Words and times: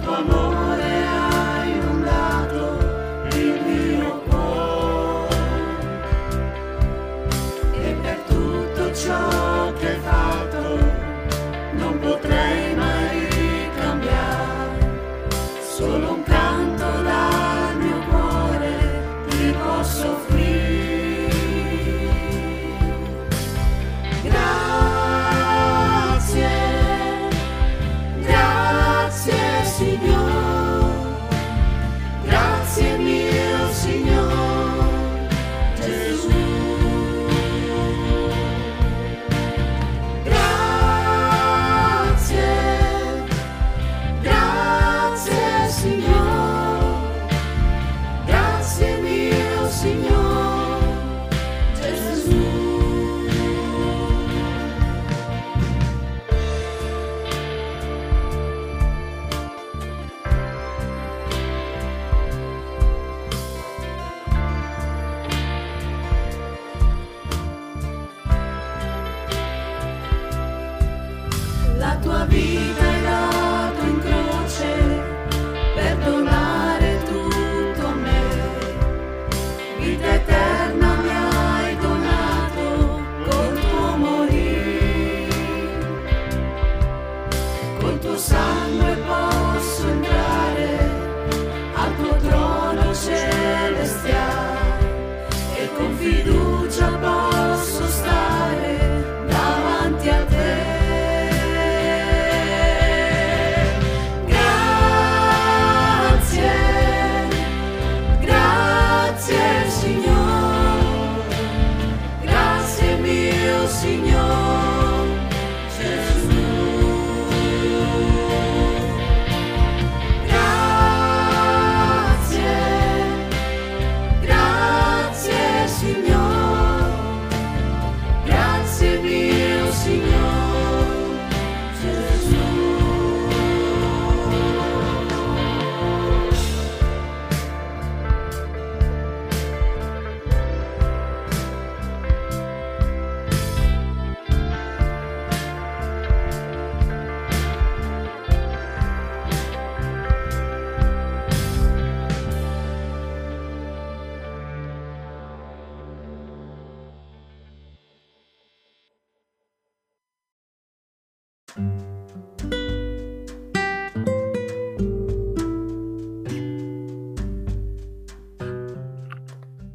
tu 0.00 0.10
amor. 0.14 0.41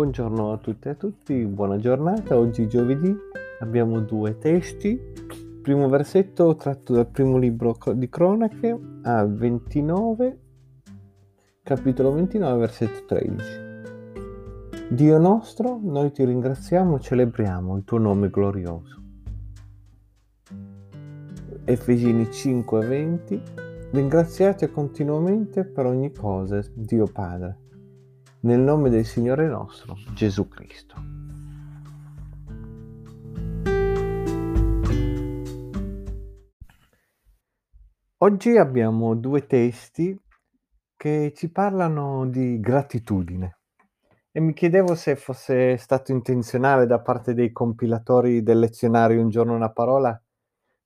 Buongiorno 0.00 0.50
a 0.50 0.56
tutte 0.56 0.88
e 0.88 0.92
a 0.92 0.94
tutti, 0.94 1.44
buona 1.44 1.76
giornata. 1.76 2.38
Oggi 2.38 2.66
giovedì 2.66 3.14
abbiamo 3.58 4.00
due 4.00 4.38
testi. 4.38 4.98
Primo 5.60 5.90
versetto 5.90 6.56
tratto 6.56 6.94
dal 6.94 7.06
primo 7.06 7.36
libro 7.36 7.76
di 7.92 8.08
cronache 8.08 8.80
a 9.02 9.26
29, 9.26 10.40
capitolo 11.62 12.12
29, 12.12 12.58
versetto 12.58 13.04
13. 13.14 13.44
Dio 14.88 15.18
nostro, 15.18 15.78
noi 15.82 16.10
ti 16.12 16.24
ringraziamo 16.24 16.96
e 16.96 17.00
celebriamo 17.00 17.76
il 17.76 17.84
tuo 17.84 17.98
nome 17.98 18.30
glorioso. 18.30 19.02
Efesini 21.66 22.32
5, 22.32 22.86
20. 22.86 23.42
Ringraziate 23.90 24.70
continuamente 24.70 25.66
per 25.66 25.84
ogni 25.84 26.10
cosa 26.10 26.64
Dio 26.72 27.04
Padre 27.04 27.59
nel 28.42 28.60
nome 28.60 28.88
del 28.88 29.04
Signore 29.04 29.46
nostro 29.46 29.96
Gesù 30.14 30.48
Cristo. 30.48 30.94
Oggi 38.22 38.56
abbiamo 38.56 39.14
due 39.14 39.46
testi 39.46 40.18
che 40.96 41.32
ci 41.34 41.50
parlano 41.50 42.26
di 42.26 42.60
gratitudine 42.60 43.58
e 44.30 44.40
mi 44.40 44.52
chiedevo 44.52 44.94
se 44.94 45.16
fosse 45.16 45.76
stato 45.76 46.12
intenzionale 46.12 46.86
da 46.86 47.00
parte 47.00 47.34
dei 47.34 47.50
compilatori 47.50 48.42
del 48.42 48.58
lezionario 48.58 49.20
Un 49.20 49.30
giorno 49.30 49.54
una 49.54 49.72
parola 49.72 50.22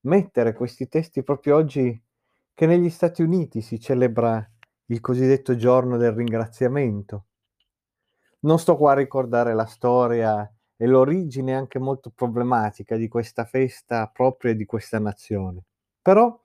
mettere 0.02 0.52
questi 0.52 0.88
testi 0.88 1.22
proprio 1.22 1.56
oggi 1.56 2.00
che 2.54 2.66
negli 2.66 2.90
Stati 2.90 3.22
Uniti 3.22 3.60
si 3.60 3.80
celebra 3.80 4.48
il 4.86 5.00
cosiddetto 5.00 5.56
giorno 5.56 5.96
del 5.96 6.12
ringraziamento 6.12 7.26
non 8.44 8.58
sto 8.58 8.76
qua 8.76 8.92
a 8.92 8.94
ricordare 8.94 9.54
la 9.54 9.66
storia 9.66 10.48
e 10.76 10.86
l'origine 10.86 11.54
anche 11.54 11.78
molto 11.78 12.10
problematica 12.10 12.96
di 12.96 13.08
questa 13.08 13.44
festa 13.44 14.06
propria 14.06 14.54
di 14.54 14.64
questa 14.64 14.98
nazione. 14.98 15.64
Però, 16.00 16.42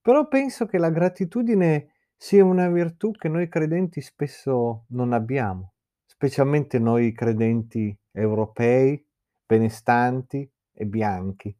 però 0.00 0.28
penso 0.28 0.66
che 0.66 0.78
la 0.78 0.90
gratitudine 0.90 1.92
sia 2.16 2.44
una 2.44 2.68
virtù 2.68 3.12
che 3.12 3.28
noi 3.28 3.48
credenti 3.48 4.00
spesso 4.00 4.84
non 4.88 5.12
abbiamo, 5.12 5.72
specialmente 6.04 6.78
noi 6.78 7.12
credenti 7.12 7.96
europei, 8.12 9.02
benestanti 9.46 10.50
e 10.72 10.86
bianchi. 10.86 11.56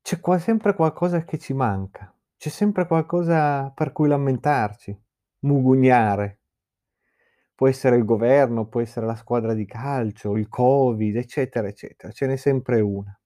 C'è 0.00 0.18
qua 0.18 0.38
sempre 0.38 0.74
qualcosa 0.74 1.22
che 1.22 1.38
ci 1.38 1.52
manca, 1.52 2.12
c'è 2.36 2.48
sempre 2.48 2.86
qualcosa 2.86 3.70
per 3.70 3.92
cui 3.92 4.08
lamentarci, 4.08 5.00
mugugnare, 5.40 6.41
può 7.62 7.70
essere 7.70 7.94
il 7.94 8.04
governo, 8.04 8.66
può 8.66 8.80
essere 8.80 9.06
la 9.06 9.14
squadra 9.14 9.54
di 9.54 9.64
calcio, 9.66 10.36
il 10.36 10.48
Covid, 10.48 11.14
eccetera, 11.14 11.68
eccetera. 11.68 12.12
Ce 12.12 12.26
n'è 12.26 12.34
sempre 12.34 12.80
una. 12.80 13.16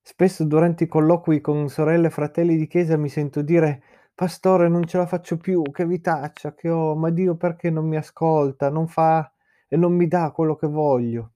Spesso 0.00 0.44
durante 0.44 0.84
i 0.84 0.86
colloqui 0.86 1.40
con 1.40 1.68
sorelle 1.68 2.06
e 2.06 2.10
fratelli 2.10 2.56
di 2.56 2.68
chiesa 2.68 2.96
mi 2.96 3.08
sento 3.08 3.42
dire 3.42 3.82
Pastore, 4.14 4.68
non 4.68 4.84
ce 4.84 4.98
la 4.98 5.06
faccio 5.06 5.36
più, 5.36 5.62
che 5.62 5.84
vitaccia 5.84 6.54
che 6.54 6.70
ho, 6.70 6.94
ma 6.94 7.10
Dio 7.10 7.34
perché 7.34 7.70
non 7.70 7.88
mi 7.88 7.96
ascolta, 7.96 8.70
non 8.70 8.86
fa 8.86 9.34
e 9.66 9.76
non 9.76 9.92
mi 9.92 10.06
dà 10.06 10.30
quello 10.30 10.54
che 10.54 10.68
voglio? 10.68 11.32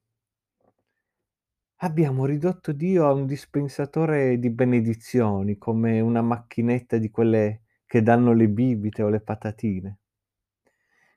Abbiamo 1.79 2.25
ridotto 2.25 2.71
Dio 2.71 3.07
a 3.07 3.11
un 3.11 3.25
dispensatore 3.25 4.39
di 4.39 4.49
benedizioni, 4.51 5.57
come 5.57 5.99
una 5.99 6.21
macchinetta 6.21 6.97
di 6.97 7.09
quelle 7.09 7.63
che 7.85 8.01
danno 8.01 8.31
le 8.31 8.47
bibite 8.47 9.03
o 9.03 9.09
le 9.09 9.19
patatine. 9.19 9.99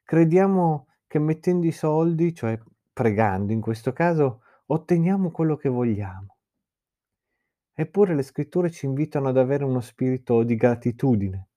Crediamo 0.09 0.87
che 1.07 1.19
mettendo 1.19 1.67
i 1.67 1.71
soldi, 1.71 2.33
cioè 2.33 2.59
pregando 2.95 3.53
in 3.53 3.61
questo 3.61 3.93
caso, 3.93 4.41
otteniamo 4.69 5.31
quello 5.31 5.55
che 5.57 5.69
vogliamo. 5.69 6.39
Eppure 7.75 8.15
le 8.15 8.23
scritture 8.23 8.71
ci 8.71 8.87
invitano 8.87 9.29
ad 9.29 9.37
avere 9.37 9.65
uno 9.65 9.83
spirito 9.83 10.45
di 10.45 10.57
gratitudine. 10.57 11.49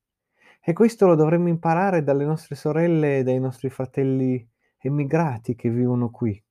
E 0.60 0.74
questo 0.74 1.08
lo 1.08 1.16
dovremmo 1.16 1.48
imparare 1.48 2.04
dalle 2.04 2.26
nostre 2.26 2.56
sorelle 2.56 3.20
e 3.20 3.24
dai 3.24 3.40
nostri 3.40 3.70
fratelli 3.70 4.46
emigrati 4.80 5.56
che 5.56 5.70
vivono 5.70 6.10
qui. 6.10 6.44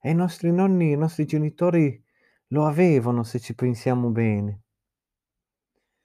E 0.00 0.10
i 0.10 0.14
nostri 0.16 0.50
nonni, 0.50 0.90
i 0.90 0.96
nostri 0.96 1.26
genitori 1.26 2.04
lo 2.48 2.66
avevano 2.66 3.22
se 3.22 3.38
ci 3.38 3.54
pensiamo 3.54 4.08
bene. 4.08 4.62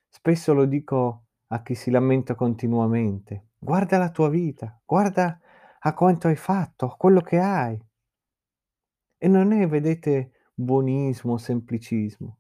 Spesso 0.08 0.54
lo 0.54 0.66
dico 0.66 1.26
a 1.48 1.64
chi 1.64 1.74
si 1.74 1.90
lamenta 1.90 2.36
continuamente. 2.36 3.46
Guarda 3.64 4.00
la 4.00 4.10
tua 4.10 4.28
vita, 4.28 4.82
guarda 4.84 5.40
a 5.82 5.94
quanto 5.94 6.28
hai 6.28 6.36
fatto, 6.36 6.88
a 6.88 6.96
quello 6.96 7.22
che 7.22 7.38
hai. 7.38 7.80
E 9.20 9.28
non 9.28 9.52
è, 9.52 9.68
vedete, 9.68 10.32
buonismo, 10.52 11.38
semplicismo, 11.38 12.40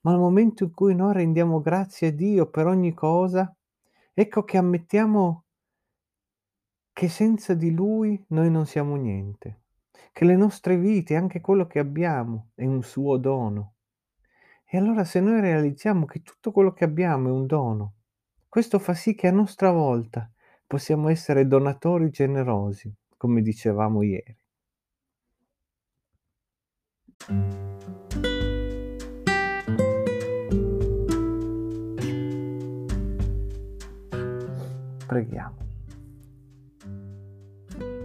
ma 0.00 0.12
al 0.12 0.18
momento 0.18 0.64
in 0.64 0.72
cui 0.72 0.94
noi 0.94 1.12
rendiamo 1.12 1.60
grazie 1.60 2.08
a 2.08 2.12
Dio 2.12 2.48
per 2.48 2.66
ogni 2.66 2.94
cosa, 2.94 3.54
ecco 4.14 4.42
che 4.44 4.56
ammettiamo 4.56 5.44
che 6.94 7.08
senza 7.10 7.52
di 7.52 7.70
Lui 7.70 8.24
noi 8.28 8.50
non 8.50 8.64
siamo 8.64 8.96
niente, 8.96 9.64
che 10.12 10.24
le 10.24 10.36
nostre 10.36 10.78
vite, 10.78 11.14
anche 11.14 11.42
quello 11.42 11.66
che 11.66 11.78
abbiamo, 11.78 12.52
è 12.54 12.64
un 12.64 12.82
suo 12.82 13.18
dono. 13.18 13.74
E 14.64 14.78
allora 14.78 15.04
se 15.04 15.20
noi 15.20 15.42
realizziamo 15.42 16.06
che 16.06 16.22
tutto 16.22 16.52
quello 16.52 16.72
che 16.72 16.84
abbiamo 16.84 17.28
è 17.28 17.32
un 17.32 17.44
dono, 17.44 17.96
questo 18.52 18.78
fa 18.78 18.92
sì 18.92 19.14
che 19.14 19.28
a 19.28 19.32
nostra 19.32 19.70
volta 19.70 20.30
possiamo 20.66 21.08
essere 21.08 21.46
donatori 21.46 22.10
generosi, 22.10 22.94
come 23.16 23.40
dicevamo 23.40 24.02
ieri. 24.02 24.36
Preghiamo. 35.06 35.56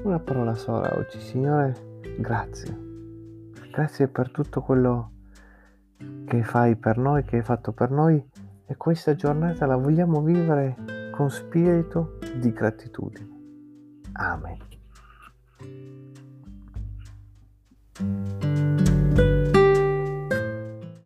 Una 0.03 0.19
parola 0.19 0.55
sola 0.55 0.95
oggi, 0.95 1.19
Signore, 1.19 1.99
grazie. 2.19 2.73
Grazie 3.69 4.07
per 4.07 4.31
tutto 4.31 4.61
quello 4.61 5.11
che 6.25 6.41
fai 6.43 6.77
per 6.77 6.97
noi, 6.97 7.25
che 7.25 7.35
hai 7.35 7.43
fatto 7.43 7.73
per 7.73 7.91
noi 7.91 8.45
e 8.67 8.75
questa 8.75 9.15
giornata 9.15 9.65
la 9.65 9.77
vogliamo 9.77 10.21
vivere 10.21 11.09
con 11.11 11.29
spirito 11.31 12.19
di 12.35 12.51
gratitudine. 12.51 13.35
Amen. 14.13 14.57